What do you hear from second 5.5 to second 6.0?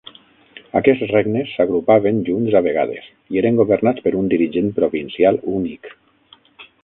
únic.